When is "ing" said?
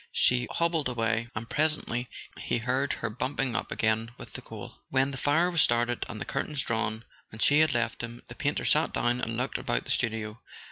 3.39-3.55